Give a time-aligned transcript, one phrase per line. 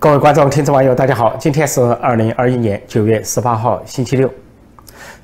[0.00, 1.36] 各位观众、听众、网友，大家好！
[1.38, 4.32] 今天是二零二一年九月十八号，星期六。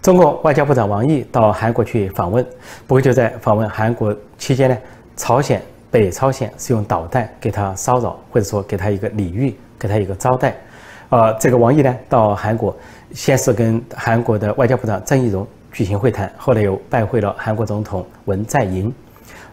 [0.02, 2.44] 中国外交部长王毅到韩国去访问，
[2.86, 4.76] 不过就在访问韩国期间呢，
[5.16, 10.54] 朝鲜北朝鲜是用导弹给他骚扰，或者说给他一个礼遇，给他一个招待。
[11.08, 12.76] 呃，这个王毅呢到韩国，
[13.14, 18.92] 先是跟韩国的外交部长郑义溶举行会谈，后来又拜会了韩国总统文在寅，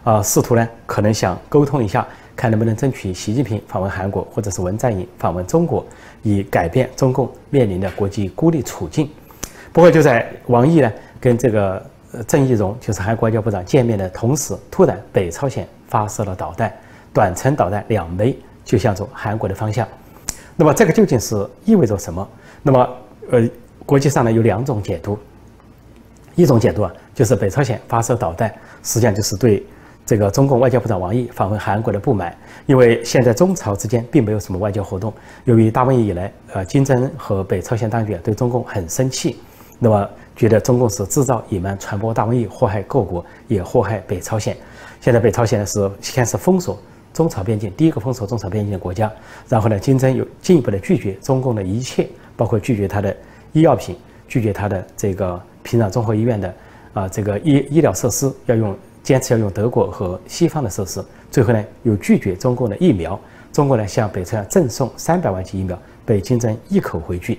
[0.02, 2.06] 啊，试图呢可能想沟通一下。
[2.36, 5.84] 看能不能争取习近平访问韩国，或者是文在寅访问中国，
[6.22, 9.08] 以改变中共面临的国际孤立处境。
[9.72, 11.84] 不过就在王毅呢跟这个
[12.26, 16.72] 郑义溶，就是韩国外交部长见面的同时，突然北朝鲜发射了导弹，
[17.12, 19.86] 短程导弹两枚，就向着韩国的方向。
[20.56, 22.28] 那么这个究竟是意味着什么？
[22.62, 22.88] 那么
[23.30, 23.48] 呃，
[23.86, 25.18] 国际上呢有两种解读，
[26.34, 29.64] 一种解读啊，就是北朝鲜发射导弹，实际上就是对。
[30.06, 35.10] 这个中共外交部长王毅访问韩国的不满，因为现在中朝之间并没有什么外交活动。
[35.44, 39.38] 由于大瘟疫以来，呃，金正恩和北朝鲜当局对中共很生气，
[39.78, 40.06] 那么
[40.36, 44.54] 觉得中共是制造、隐瞒、传播大瘟疫，祸害各国，也祸害北朝鲜。
[45.00, 46.78] 现在北朝鲜呢是先是封锁
[47.14, 49.10] 中朝边境，第一个封锁中朝边境的国家，
[49.48, 53.16] 然后呢，金正又进一步的拒绝中共的一切，包括拒绝他的
[53.52, 53.96] 医药品，
[54.28, 56.54] 拒绝他的这个平壤综合医院的
[56.92, 58.76] 啊这个医医疗设施要用。
[59.04, 63.20] 坚持要用德国和西方的设施，最后呢又拒绝中共的疫苗。
[63.52, 67.38] 中国呢向北朝鲜赠送三百万剂疫苗，被金正一口回拒。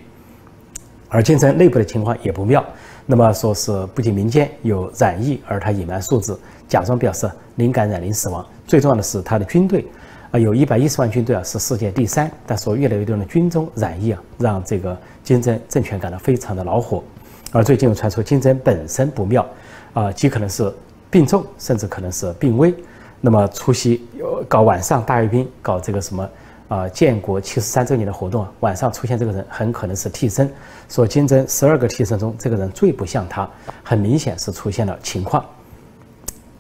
[1.10, 2.64] 而金正内部的情况也不妙，
[3.06, 8.46] 那么说是不仅民间有染疫，而他隐瞒数字，假装表示零感染零死亡。
[8.68, 9.86] 最重要的是他的军队
[10.32, 12.32] 啊，有一百一十万军队啊，是世界第三。
[12.46, 17.04] 但是越来越多的军中染疫啊，让这个金正政权感到非常的恼火。
[17.52, 19.46] 而最近又传出金正本身不妙
[19.94, 20.72] 啊，极可能是。
[21.16, 22.76] 病重，甚至可能是病危，
[23.22, 24.06] 那么出席
[24.50, 26.30] 搞晚上大阅兵，搞这个什么
[26.68, 30.52] 啊建国七十三周年的活动，晚上出现这个人很可能是替身。
[30.90, 33.50] 说金正十二个替身中，这个人最不像他，
[33.82, 35.42] 很明显是出现了情况。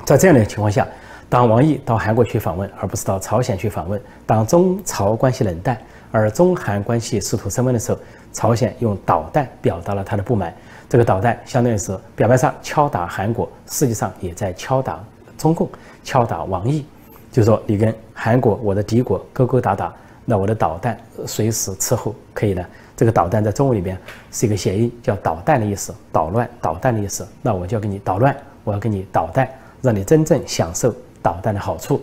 [0.06, 0.88] 在这样的情况下，
[1.28, 5.78] 当王毅到韩国去访问，而不是到朝鲜去访问；当中朝关系冷淡，
[6.16, 8.00] 而中韩关系试图升温的时候，
[8.31, 10.56] 朝鲜用导弹表达了他的不满。
[10.88, 15.03] 这个导弹相当于是表面上敲打韩国，实际上也在敲打
[15.38, 15.70] 中共，
[16.06, 16.86] 敲打王毅。
[17.34, 19.94] 就是说，你跟韩国我的敌国勾勾搭搭，
[20.24, 22.66] 那我的导弹随时伺候，可以呢？
[22.96, 24.00] 这个导弹在中文里面
[24.32, 27.28] 是一个谐音，叫导弹的意思，捣乱导弹的意思。
[27.42, 28.34] 那我就要给你捣乱，
[28.64, 29.50] 我要给你导弹，
[29.82, 32.02] 让你真正享受导弹的好处。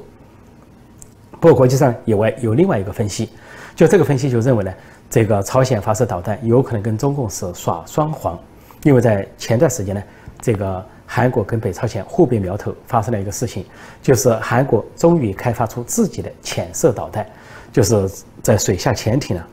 [1.40, 3.30] 不过国际上有外有另外一个分析，
[3.82, 4.72] 就这个分析就认为呢，
[5.10, 8.38] 这个朝鲜发射导弹有可能跟中共是耍双簧。
[8.84, 10.00] 因为在前段时间呢，
[10.40, 13.66] 这个韩国跟北朝鲜互别苗头发生了一个事情，
[14.00, 17.26] 就是韩国终于开发出自己的潜射导弹，
[17.72, 18.08] 就是
[18.40, 19.44] 在水下潜艇呢，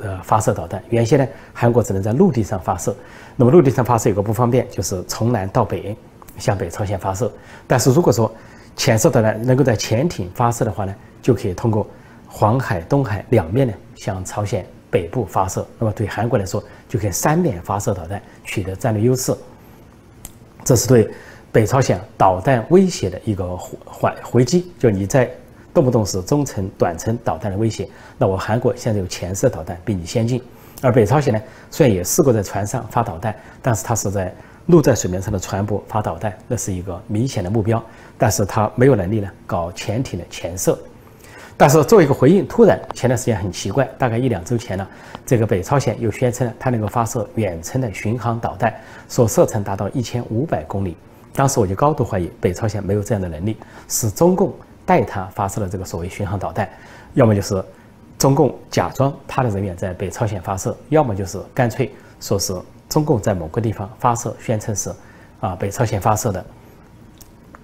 [0.00, 0.82] 呃发射导弹。
[0.88, 2.92] 原先呢，韩国只能在陆地上发射，
[3.36, 5.96] 那么陆地上发射有个不方便，就是从南到北
[6.38, 7.32] 向北朝鲜发射。
[7.68, 8.34] 但是如果说
[8.74, 10.92] 潜射导弹能够在潜艇发射的话呢，
[11.22, 11.86] 就可以通过
[12.30, 14.64] 黄海、东海两面呢向朝鲜。
[14.92, 19.32] 北部发射，那么对韩国来说，就可以三面发射导弹，取得战略优势。
[20.64, 21.08] 这是对
[21.52, 24.72] 北朝鲜导弹威胁的一个回回击。
[24.80, 25.30] 就你在
[25.72, 30.42] 动不动是中程、短程导弹的威胁，那我韩国现在有潜射导弹比你先进。
[30.82, 34.34] 而北朝鲜呢，虽然也试过在船上发导弹，但是它是在
[34.66, 37.80] 陆在水面上的船舶发导弹，那是一个明显的目标。
[38.18, 40.76] 但是它没有能力呢搞潜艇的潜射。
[41.60, 44.88] 但是作为一个回应，突然前段时间很奇怪，大概一两周前呢，
[45.26, 48.74] 这个北朝鲜又宣称它能够发射远程的巡航导弹，
[49.10, 50.96] 说射程达到一千五百公里。
[51.34, 54.54] 当时我就高度怀疑北朝鲜没有这样的能力，是中共
[54.86, 56.66] 代它发射了这个所谓巡航导弹，
[57.12, 57.62] 要么就是
[58.16, 64.90] 中共假装他的人员在北朝鲜发射，要么就是干脆说是中共在某个地方发射，宣称是
[65.40, 66.46] 啊北朝鲜发射的。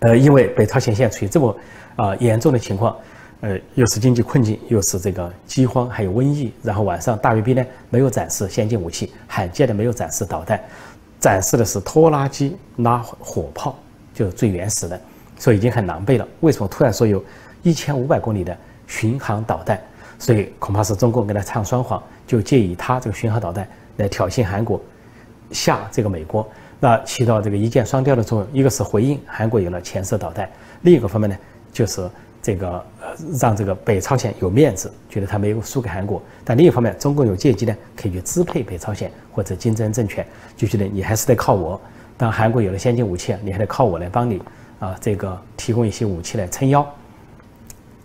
[0.01, 1.57] 呃，因为北朝鲜现在处于这么
[1.97, 2.95] 啊严重的情况。
[3.43, 6.51] 呃，又是经济困境，又是这个饥荒，还有瘟疫。
[6.63, 10.59] 然后晚上大阅兵呢，没有展示先进武器，罕见的没有展示导弹，
[11.21, 13.79] 展示的是拖拉机拉火炮，
[14.15, 14.99] 就是最原始的，
[15.39, 16.27] 所以已经很狼狈了。
[16.41, 17.23] 为什么突然说有
[17.63, 18.57] 一千五百公里的
[18.87, 19.79] 巡航导弹？
[20.19, 23.69] 所以恐怕是中共跟他唱双簧，就借以他这个巡航导弹
[23.99, 24.81] 来挑衅韩国，
[25.51, 26.49] 吓这个美国，
[26.81, 28.49] 那起到这个一箭双雕的作用。
[28.51, 30.51] 一个是回应韩国有了潜射导弹，
[30.81, 31.37] 另一个方面呢，
[31.71, 32.09] 就是。
[32.47, 32.69] 这个
[33.01, 33.09] 呃，
[33.41, 36.23] 让这个北朝鲜有面子，觉得他没有输给韩国。
[36.45, 40.25] 但另一方面，中共有借机呢，可以去支配北朝鲜或者金正恩政权，
[40.57, 41.81] 就觉得你还是得靠我。
[42.17, 44.41] 当韩国有了先进武器，你还得靠我来帮你
[44.79, 46.87] 啊，这个提供一些武器来撑腰。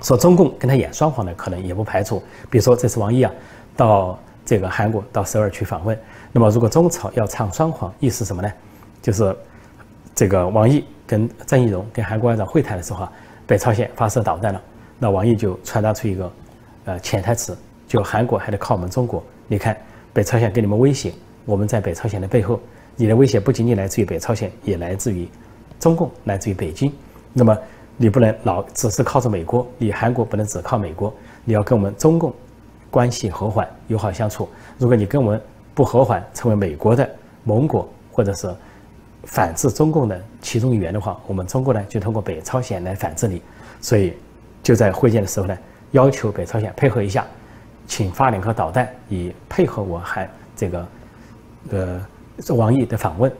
[0.02, 2.18] 说中共跟他演双簧的可能也不排除。
[2.50, 3.32] 比如说这次王毅啊
[3.78, 5.96] 到这个韩国到首尔去访问，
[6.32, 8.52] 那么如果中朝要唱双簧，意思什么呢？
[9.04, 9.38] 就是
[10.16, 13.12] 这个王毅跟郑义溶跟韩国外长会谈的时候啊，
[13.51, 14.62] 北朝鲜发射导弹了，
[14.98, 16.31] 那王毅就传达出一个
[16.86, 17.53] 呃潜台词，
[17.86, 19.21] 就韩国还得靠我们中国。
[19.45, 19.75] 你看
[20.13, 21.12] 北朝鲜给你们威胁，
[21.44, 22.57] 我们在北朝鲜的背后，
[22.95, 25.27] 你的威胁不仅仅来自于北朝鲜，也来自于
[25.81, 26.89] 中共，来自于北京。
[27.33, 27.57] 那么
[27.98, 31.13] 你不能老只是靠着美国，你韩国不能只靠美国，
[31.44, 32.33] 你要跟我们中共
[32.89, 34.47] 关系和缓、友好相处。
[34.77, 35.42] 如果你跟我们
[35.75, 37.09] 不和缓，成为美国的
[37.44, 38.50] 盟国或者是
[39.23, 43.41] 反制中共的其中一员的话，我们中国呢就通过北朝鲜来反制你。
[43.79, 44.13] 所以
[44.62, 45.57] 就在会见的时候呢，
[45.91, 47.25] 要求北朝鲜配合一下，
[47.88, 50.88] 请发两颗导弹，以配合我还这个
[51.69, 52.06] 呃
[52.56, 53.31] 王毅的访问。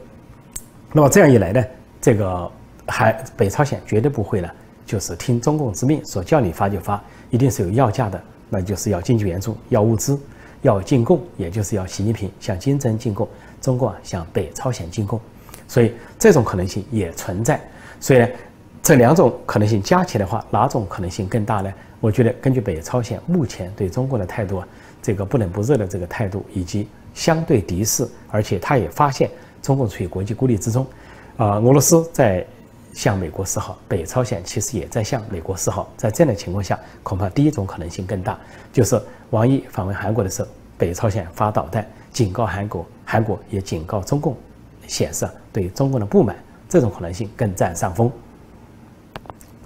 [0.92, 1.64] 那么这样一来呢，
[2.00, 2.50] 这个。
[2.88, 4.50] 还北朝鲜绝对不会呢，
[4.84, 8.20] 就是听中共之命，说叫你发就发，一定是有要价的，
[8.50, 10.18] 那就是要经济援助、要物资、
[10.62, 13.26] 要进贡，也就是要习近平向金正恩进贡，
[13.60, 15.18] 中共啊向北朝鲜进贡，
[15.72, 17.58] 所以这种可能性也存在。
[17.98, 18.28] 所以，
[18.82, 21.72] 这两种可能性加起来的话，哪种可能性更大呢？
[21.98, 24.68] 我觉得根据北朝鲜目前对中国的态度啊，
[25.00, 29.30] 这个不冷不热的这个态度，以及相对敌视，而且他也发现
[29.62, 30.86] 中共处于国际孤立之中，
[31.38, 32.46] 啊，俄罗斯在。
[32.94, 35.90] 向美国示好，北朝鲜其实也在向美国示好。
[35.96, 38.38] 在这样的情况下，恐怕第一种可能性更大，
[38.70, 44.36] 就是王毅访问韩国的时候，北朝鲜发导弹警告韩国，韩国也警告中共，
[44.92, 46.36] 显示对中共的不满，
[46.68, 48.12] 这种可能性更占上风。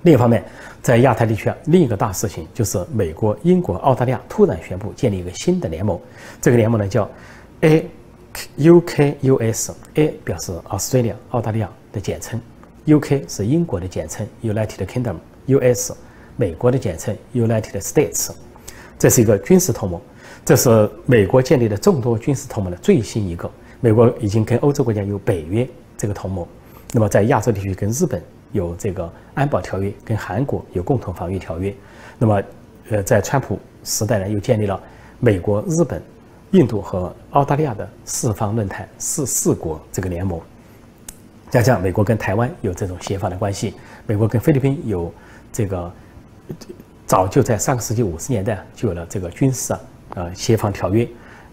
[0.03, 0.45] 另一方面，
[0.81, 6.01] 在亚太地区啊，另一个大事情就是美国、英国、澳大利亚突然宣布建立一个新的联盟，
[6.41, 7.11] 这个联盟呢叫
[7.63, 7.85] A
[8.59, 12.41] U K U S，A 表示 Australia 澳大利亚的简称。
[12.85, 13.25] U.K.
[13.27, 15.93] 是英国的简称，United Kingdom；U.S.
[16.37, 18.31] 美国的简称，United States。
[18.97, 20.01] 这是一个军事同盟，
[20.45, 23.51] 这是美国建立的众多军事同盟的最新一个。
[23.81, 26.47] 美国已经跟欧洲国家有北约这个同盟，
[26.93, 31.75] 那么在亚洲地区跟日本有这个安保条约，跟韩国有共同防御条约。
[32.19, 32.43] 那么，
[32.89, 34.81] 呃，在川普时代呢，又建立了
[35.21, 36.03] 美国、日本、
[36.53, 40.41] 印度和澳大利亚的四方论坛四四国这个联盟。
[41.51, 43.75] 加上美国跟台湾有这种协防的关系，
[44.07, 45.13] 美国跟菲律宾有
[45.53, 45.93] 这个
[47.07, 49.81] 早就在上个世纪五十年代就有了这个军事啊
[50.15, 51.07] 呃协防条约。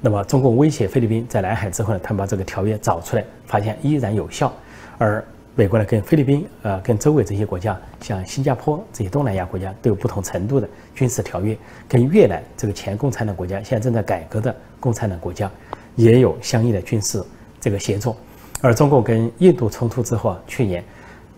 [0.06, 4.52] 那么中共威胁菲律宾在南海之后呢，他们把这个条约找出来，发现依然有效。
[4.98, 5.24] 而
[5.56, 11.58] 美国呢跟菲律宾呃跟周围这些国家，像新加坡这些东南亚国家都有不同程度的军事条约，
[11.88, 15.50] 跟越南这个前共产党国家现在正在改革的共产党国家
[15.96, 17.24] 也有相应的军事
[17.62, 18.14] 这个协作。
[18.60, 20.84] 而中共跟印度冲突之后啊，去年，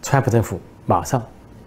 [0.02, 1.24] 川普政府马上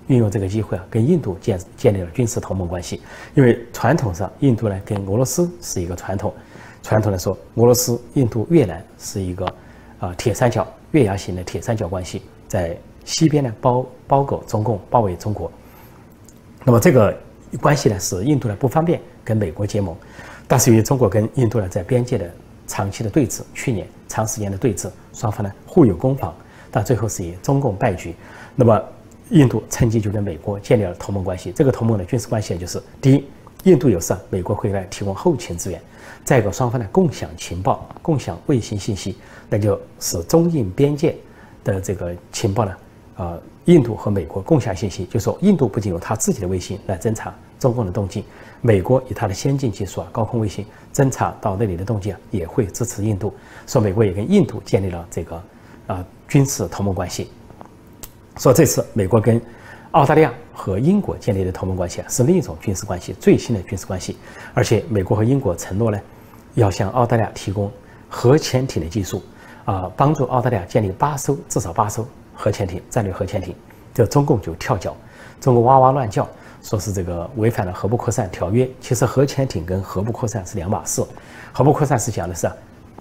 [0.08, 3.00] 运用这个机会啊，跟印度建建立了军事同盟关系。
[3.34, 6.34] 因为传统上，印度呢跟俄罗斯是一个传统，
[6.82, 9.46] 传统来说，俄罗斯、印度、越南是一个
[10.00, 15.50] 啊铁三角、月牙形的铁三角关系，在西边呢包包裹中共，包围中国。
[16.64, 17.16] 那么这个
[17.60, 19.96] 关系呢，使印度呢不方便跟美国结盟，
[20.46, 22.31] 但是由于中国跟印度呢在边界的
[22.66, 23.87] 长期的对峙，去年。
[24.10, 26.34] 长时间的对峙，双方呢互有攻防，
[26.70, 28.14] 但最后是以中共败局。
[28.56, 28.82] 那么，
[29.31, 31.53] 印度趁机就跟美国建立了同盟关系。
[31.53, 33.25] 这个同盟的军事关系就是：第一，
[33.65, 35.79] 印度有事，美国会来提供后勤支援；
[36.25, 39.17] 再一个，双方呢共享情报、共享卫星信息，
[39.49, 41.17] 那就是中印边界
[41.63, 42.77] 的这个情报呢，
[43.17, 48.25] 呃，印度和美国共享信息，就说印度不仅有他自己的卫星来侦察中共的动静。
[48.61, 53.32] 美国以它的先进技术啊，高空卫星侦察到那里的动静啊，也会支持印度。
[53.67, 55.43] 说美国也跟印度建立了这个
[55.87, 57.31] 啊军事同盟关系。
[58.39, 59.41] 说这次美国跟
[59.91, 64.17] 澳大利亚和英国建立的同盟关系啊，是另一种军事关系，最新的军事关系。
[64.55, 66.01] 而且美国和英国承诺呢，
[66.55, 67.71] 要向澳大利亚提供
[68.09, 69.21] 核潜艇的技术
[69.65, 73.55] 啊，帮助澳大利亚建立八艘至少八艘核潜艇，战略核潜艇。
[73.93, 74.97] 这中共就跳脚，
[75.41, 76.27] 中国哇哇乱叫。
[76.61, 81.03] 说是这个违反了核不扩散条约，其实核潜艇跟核不扩散是两码事。
[81.53, 82.51] 核不扩散是讲的是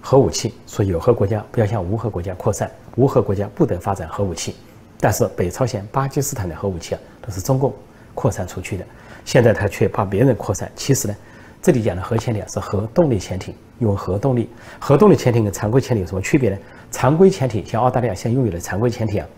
[0.00, 4.54] 核武器，说有核国家不要向无核国家扩散，无核国家不得发展核武器。
[5.00, 7.74] 但是北朝鲜、巴基斯坦的核武器啊，都是中共
[8.14, 8.84] 扩散出去的，
[9.24, 10.70] 现在他却怕别人扩散。
[10.74, 11.16] 其实呢，
[11.62, 14.50] 这里讲的核潜艇是核动力潜艇，用核动力。
[14.78, 16.58] 核动力潜艇跟常规潜艇有什么区别呢？
[16.90, 19.28] 常规潜艇像澳大利亚现拥有的常规潜艇啊，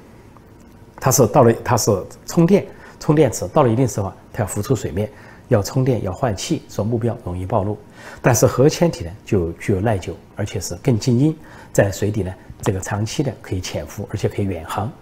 [1.01, 1.91] 它是到了它是
[2.27, 2.67] 充电。
[2.99, 5.11] 充电池到了一定时候啊，它要浮出水面，
[5.49, 7.79] 要充电，要换气，说目标容易暴露。
[8.21, 11.35] 但是核潜艇呢，就具有耐久，而且是更静音，
[11.73, 14.93] 在水底呢，这个长期的可以潜伏，而且可以远航。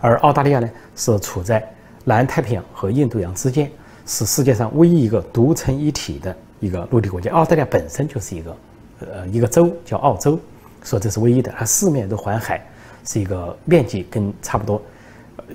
[0.00, 1.62] 而澳大利亚呢，是处在
[2.04, 3.70] 南太平洋和印度洋之间，
[4.06, 7.30] 是世界上唯一一个独成一体的一个陆地国家。
[7.30, 8.56] 澳大利亚本身就是一个，
[9.00, 10.38] 呃，一个州叫澳洲，
[10.82, 12.60] 说这是唯一的，它四面都环海，
[13.04, 14.82] 是一个面积跟差不多，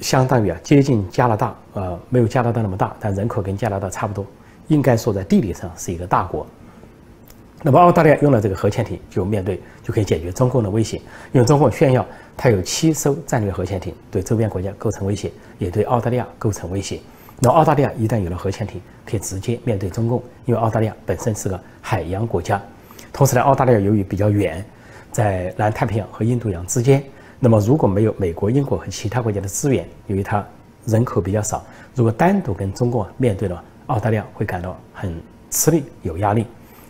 [0.01, 4.25] 相当于啊接近加拿大，呃，没有加拿大那么大，但人口跟加拿大差不多，
[4.67, 6.47] 应该说在地理上是一个大国。
[7.63, 10.97] 那么澳大利亚用了这个核潜艇，就面对就可以解决中共的威胁，
[11.31, 12.05] 因为中共炫耀
[12.37, 16.99] 它有七艘战略核潜艇，对周边国家构成威胁，也对澳大利亚构成威胁。
[17.39, 22.61] 那澳大利亚一旦有了核潜艇，可以直接面对中共，因为澳大利亚本身是个海洋国家，
[23.11, 24.63] 同时呢，澳大利亚由于比较远，
[25.11, 27.03] 在南太平洋和印度洋之间，
[27.39, 30.45] 那么如果没有美国、英国和其他国家的支援，由于它
[30.85, 31.63] 人口比较少，
[31.95, 35.15] 如果单独跟中共面对了，澳大利亚会感到很
[35.49, 36.45] 吃力、有压力，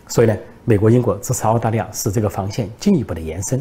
[0.08, 0.36] 所以呢。
[0.64, 3.58] 美国、英国支持澳大利亚，使这个防线进一步的延伸。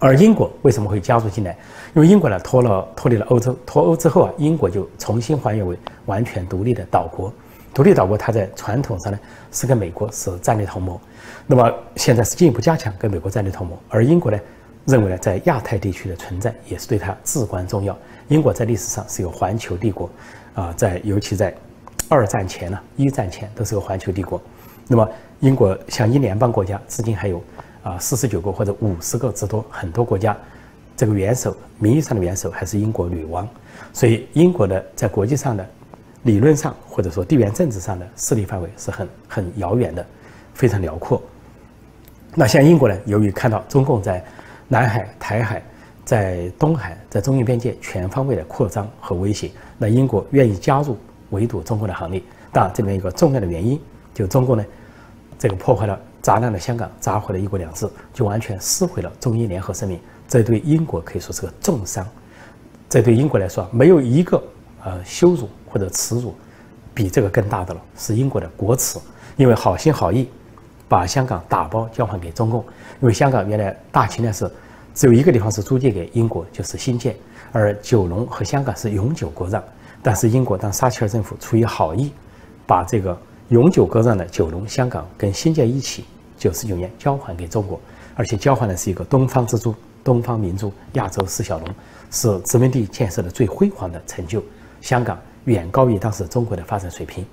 [0.00, 1.56] 而英国为什么会加入进来？
[1.94, 7.32] 因为英国呢脱了脱离了欧洲，脱欧之后啊，英国就重新还原为完全独立的岛国。
[7.72, 9.18] 独立岛国，它在传统上呢
[9.52, 10.98] 是跟美国是战略同盟，
[11.46, 13.78] 那么现在是进一步加强跟美国战略同盟。
[13.88, 14.36] 而英国呢
[14.86, 17.96] 认为呢，在亚太地区的存在也是对它至关重要。
[18.26, 20.10] 英国在历史上是有环球帝国，
[20.54, 21.54] 啊，在尤其在
[22.08, 24.42] 二战前呢，一战前都是个环球帝国。
[24.88, 25.08] 那么
[25.40, 27.42] 英国像一联邦国家，至今还有
[27.82, 30.36] 啊四十九个或者五十个之多，很多国家
[30.96, 33.48] 这个元首名义上的元首还是英国女王，
[33.92, 35.66] 所以英国的在国际上的
[36.22, 40.04] 理论上或者说地缘政治上的势力范围是很很遥远的，
[40.54, 41.20] 非常辽阔。
[42.34, 44.24] 那像英国呢，由于看到中共在
[44.68, 45.62] 南海、台海、
[46.04, 50.96] 在东海、在中印边界全方位的扩张和威胁，那英国愿意加入
[51.30, 52.22] 围堵中国的行列。
[52.52, 53.80] 当然，这边一个重要的原因，
[54.16, 54.64] 就中共呢。
[55.38, 60.00] 这个破坏了、砸烂了香港，砸毁了一国两制，就完全撕毁了中英联合声明。
[60.26, 62.08] 这对英国可以说是个重伤。
[62.88, 64.42] 这对英国来说，没有一个
[64.82, 66.34] 呃羞辱或者耻辱
[66.94, 68.98] 比这个更大的了，是英国的国耻。
[69.36, 70.26] 因为好心好意
[70.88, 72.64] 把香港打包交还给中共，
[73.02, 74.50] 因为香港原来大清呢是
[74.94, 77.14] 只有一个地方是租借给英国，就是新界，
[77.52, 79.62] 而九龙和香港是永久割让。
[80.02, 82.10] 但是英国当撒切尔政府出于好意，
[82.66, 83.14] 把这个。
[83.50, 86.04] 永久割让的九龙、香港跟新界一起，
[86.36, 87.80] 九十九年交还给中国，
[88.16, 89.72] 而且交还的是一个东方之珠、
[90.02, 91.68] 东方明珠、亚洲四小龙，
[92.10, 94.42] 是殖民地建设的最辉煌的成就。
[94.80, 97.24] 香港远高于当时中国的发展水平，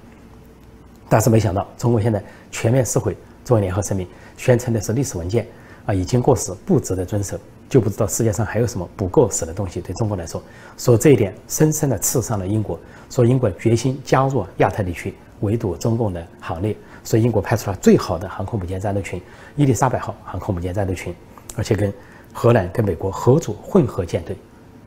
[1.10, 5.48] 但是没想到中国现在全面撕毁中英联合声明，宣称的是历史文件
[5.88, 9.82] 啊，已经过时，不值得遵守，就不知道世界上还有什么不过时的东西。
[9.82, 10.40] 对中国来说，
[10.78, 12.80] 说这一点深深的刺伤了英国，
[13.10, 15.12] 说英国决心加入亚太地区。
[15.44, 19.22] 围堵中共的行列，所以英国派出了最好的航空母舰战斗群——
[19.56, 21.14] 伊丽莎白号航空母舰战斗群，
[21.56, 21.94] 而且跟
[22.34, 24.36] 荷兰、跟美国合组混合舰队，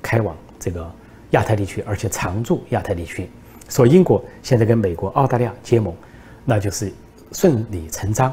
[0.02, 0.90] 开往这个
[1.30, 3.30] 亚太地区，而且常驻亚太地区。
[3.68, 5.94] 所以英国现在跟美国、澳大利亚结盟，
[6.44, 6.92] 那就是
[7.32, 8.32] 顺理成章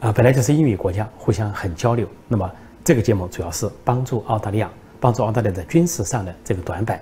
[0.00, 0.12] 啊！
[0.12, 2.06] 本来就是英语国家，互相很交流。
[2.28, 2.50] 那么
[2.84, 7.00] 这个结盟主要是帮助澳大利亚，帮助澳大利亚在军事上的这个短板。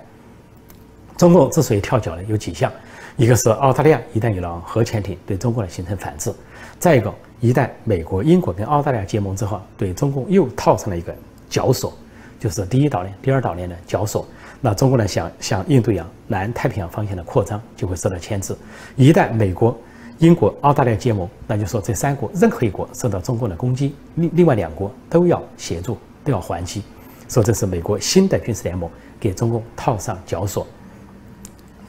[1.17, 2.71] 中共之所以跳脚呢，有几项。
[3.17, 6.31] 一个是澳大利亚一旦有了核潜艇，对中国呢形成反制；
[6.79, 11.13] 再一个，一旦美国、英国跟澳大利亚结盟之后，对中共又套上了一个
[11.49, 11.93] 绞索，
[12.39, 14.25] 就是第一岛链、第二岛链的绞索。
[14.61, 18.55] 那中国呢想向印度洋、南太平洋方向的扩张就会受到牵制。
[18.95, 19.77] 一旦美国、
[20.19, 26.83] 英国、澳大利亚结盟，那就说这三国任何一国受到中共的攻击，另另外两国都要协助，都要还击。
[27.27, 28.89] 说这是美国新的军事联盟
[29.19, 30.65] 给中共套上绞索。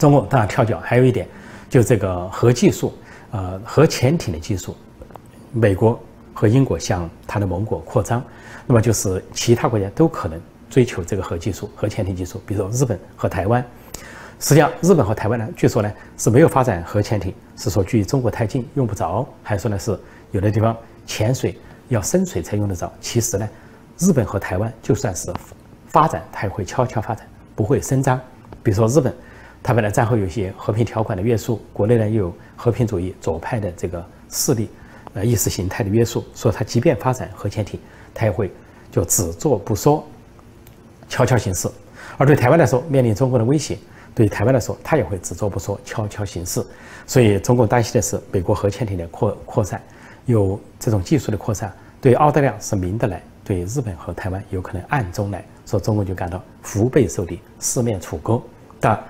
[0.03, 1.29] 中共当然跳脚，还有一点，
[1.71, 2.93] 就这个核技术，
[3.31, 4.77] 呃，核潜艇的技术，
[5.53, 5.97] 美国
[6.35, 8.21] 和英国向它的盟国扩张，
[8.67, 13.65] 那么就是其他国家都可能追求这个核技术、核潜艇技术，比如说日本和台湾。
[14.41, 19.97] 实际上，日本和台湾呢，据说呢是没有发展核潜艇，是说距中国太近用不着，还说呢是
[20.33, 21.57] 有的地方潜水
[21.91, 22.93] 要深水才用得着。
[23.01, 23.49] 其实呢，
[23.99, 25.33] 日本和台湾就算是
[25.87, 28.19] 发展，它也会悄悄发展，不会声张。
[28.65, 29.15] 比如说日本。
[29.63, 34.69] 他本来战后有些和平条款的约束，国内呢又有和平主义左派的这个势力，
[35.15, 37.79] 呃意识形态的约束，所以他即便发展核潜艇，
[38.13, 38.51] 他也会
[38.91, 40.05] 就只做不说，
[41.09, 41.69] 悄悄行事。
[42.19, 43.79] 而对台湾来说，面临中国的威胁，
[44.15, 46.65] 对台湾来说，他也会只做不说，悄悄行事。
[47.07, 49.81] 所以中共担心的是美国核潜艇的扩扩散，
[50.27, 58.41] 有这种技术的扩散，对澳大利亚是明的来，对日本和台湾有可能暗中来，说中共就感到腹背受敌，四面楚歌。
[58.79, 59.01] 但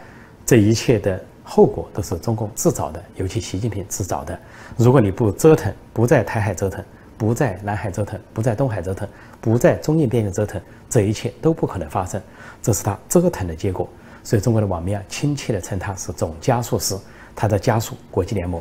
[0.53, 4.39] 这一切的后果都是中共自找的，尤其习近平自找的。
[4.77, 6.85] 如果你不折腾，不在台海折腾，
[7.17, 9.09] 不在南海折腾，不在东海折腾，
[9.41, 12.21] 不在中印边境折腾，这一切都不可能发生。
[12.61, 13.89] 这是他折腾的结果。
[14.23, 16.95] 所以中国的网民啊，亲切地称他是总加速师。
[17.35, 18.61] 他在加速国际联盟。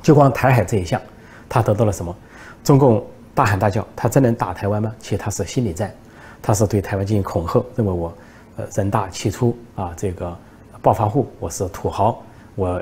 [0.00, 1.02] 就光台海这一项，
[1.48, 2.16] 他得到了什么？
[2.62, 4.94] 中共大喊大叫，他真能打台湾吗？
[5.00, 5.92] 其实他是心理战，
[6.40, 8.16] 他是对台湾进行恐吓，认为我，
[8.58, 10.38] 呃，人大气粗啊，这个
[10.86, 12.22] 暴发户，我是土豪，
[12.54, 12.80] 我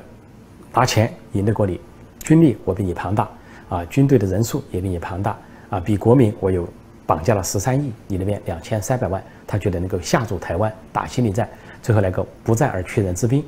[0.74, 1.80] 拿钱赢得过你，
[2.20, 3.26] 军力我比你庞大
[3.70, 5.34] 啊，军队的人数也比你庞大
[5.70, 6.68] 啊，比国民我有
[7.06, 11.48] 绑架了十三亿，你那边两千三百万，他觉得能够吓住台湾，打心理战，
[11.80, 13.42] 最后来个不战而屈人之兵，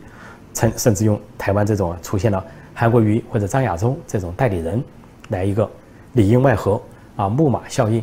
[0.54, 4.82] 甚甚至用台湾这种出现了韩国瑜或者张亚中这种代理人
[5.28, 5.70] 来一个。
[6.14, 6.80] 里应外合
[7.14, 8.02] 啊，木马效应，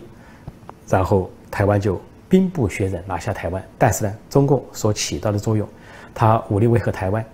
[0.87, 3.63] 然后台湾就兵不血刃拿下台湾。
[3.75, 5.67] 但是呢，中共所起到的作用，
[6.13, 7.25] 他武力威吓台湾，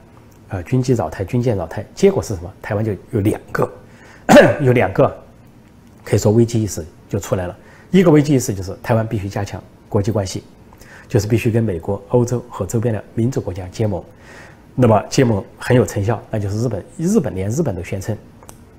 [0.50, 2.51] 呃，军机扰台、军舰扰台，结果是什么？
[2.62, 3.71] 台湾就有两个，
[4.62, 5.15] 有两个，
[6.03, 7.55] 可以说危机意识就出来了。
[7.91, 10.43] 一个危机意识就是台湾必须加强国际关系，
[11.07, 14.03] 就是必须跟美国、欧洲和周边的民主国家结盟。
[14.75, 18.17] 那么结盟很有成效，那就是日本，日本连日本都宣称。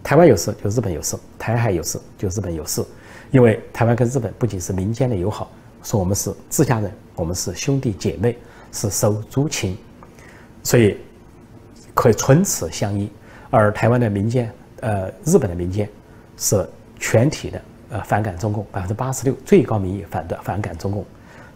[0.02, 2.82] 台湾有事就日本有事，台海有事就日本有事，
[3.30, 5.50] 因为台湾跟日本不仅是民间的友好，
[5.82, 8.38] 说我们是自家人，我们是兄弟姐妹，
[8.72, 9.76] 是手足情，
[10.62, 10.96] 所以
[11.94, 13.10] 可以唇齿相依。
[13.50, 15.88] 而台湾的民间，呃，日本的民间
[16.36, 21.04] 是全体的呃反感中共，百分之八十六最高民意反对反感中共，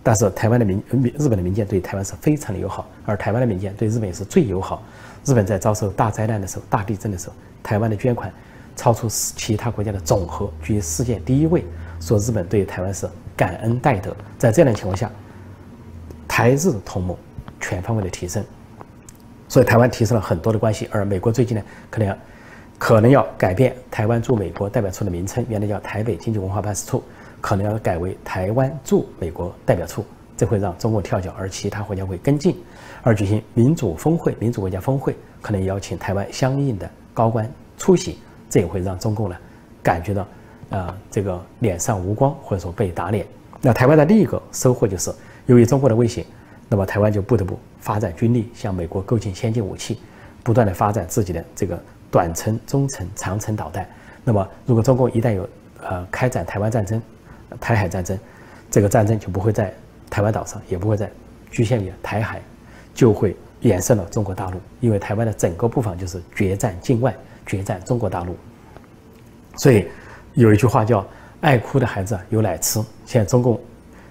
[0.03, 4.83] 但是台湾的民民日本的民间对台湾是非常的友好，而台湾的民间对日本也是最友好。
[5.25, 7.35] 日本在遭受大灾难的时候，大地震的时候。
[7.63, 8.31] 台湾的捐款
[8.77, 11.65] 超出其他国家的总和，居世界第一位。
[11.99, 15.11] 说日本对台湾是感恩戴德，在这样的情况下，
[16.29, 17.17] 台日同盟
[17.59, 18.45] 全方位的提升，
[19.55, 20.89] 所以台湾提升了很多的关系。
[20.91, 22.19] 而美国最近呢，可能要
[22.77, 27.01] 可能要改变台湾驻美国代表处的名称，原来叫台北经济文化办事处，
[27.41, 30.05] 可能要改为台湾驻美国代表处，
[30.37, 32.57] 这会让中共跳脚，而其他国家会跟进，
[33.05, 36.90] 而举行民主峰会、民主国家峰会，可能邀请台湾相应的。
[37.12, 38.19] 高官出席，
[38.51, 39.37] 这也会让中共呢
[39.85, 40.27] 感觉到，
[40.71, 43.25] 呃，这个脸上无光，或者说被打脸。
[43.61, 45.14] 那台湾的另一个收获就是，
[45.47, 46.27] 由于中国的威胁，
[46.75, 50.01] 那么台湾就不得不发展军力，向美国购进先进武器，
[50.43, 53.89] 不断的发展自己的这个短程、中程、长程导弹。
[54.25, 55.49] 那么，如果中共一旦有
[55.81, 57.01] 呃开展台湾战争、
[57.61, 58.19] 台海战争，
[58.73, 59.73] 这个战争就不会在
[60.11, 61.09] 台湾岛上，也不会在
[61.49, 62.43] 局限于台海，
[62.93, 63.37] 就会。
[63.61, 68.37] 延伸了中国大陆，因为台湾的整个布防就是决战境外，决战中国大陆。
[69.57, 69.89] 所以
[70.35, 71.03] 有一句话叫
[71.41, 72.79] “爱哭的孩子有奶吃”。
[73.07, 73.59] 现在中共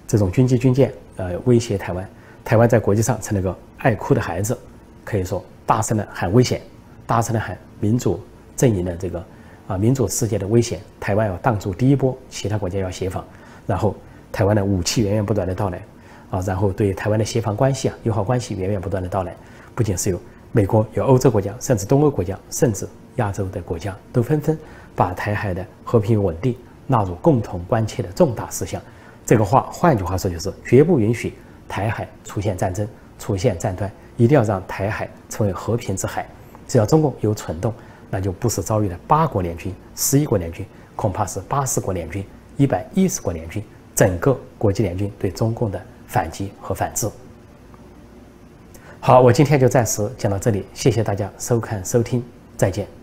[0.07, 2.09] 这种军机军舰呃威胁台湾，
[2.43, 4.57] 台湾在国际上成了个爱哭的孩子，
[5.03, 6.61] 可以说大声的喊危险，
[7.05, 8.19] 大声的喊民主
[8.55, 9.23] 阵营的这个
[9.67, 10.79] 啊民主世界的危险。
[10.99, 13.23] 台湾要挡住第一波，其他国家要协防，
[13.65, 13.95] 然后
[14.31, 15.81] 台湾的武器源源不断的到来。
[16.29, 19.35] 啊，然后对台湾的协防关系啊、友好关系源源不断的到来，
[19.75, 20.19] 不仅是有
[20.51, 24.57] 美国、有欧洲国家，甚至东欧国家，甚至亚洲的国家，都纷纷
[24.95, 26.55] 把台海的和平稳定
[26.87, 28.81] 纳入共同关切的重大事项。
[29.23, 31.35] 这个话，换句话说，就是绝不允许
[31.73, 36.23] 台海出现战争、出现战端，一定要让台海成为和平之海。
[36.67, 37.73] 只要中共有蠢动，
[38.11, 40.63] 那就不是遭遇了八国联军、十一国联军，
[40.95, 42.23] 恐怕是八十国联军、
[42.57, 43.63] 一百一十国联军，
[43.95, 45.81] 整个国际联军对中共的。
[46.05, 47.09] 反击和反制。
[48.99, 52.23] 好，我今天就暂时讲到这里，谢谢大家收看收听，
[52.55, 53.02] 再见。